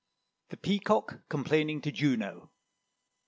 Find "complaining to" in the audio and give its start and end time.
1.29-1.91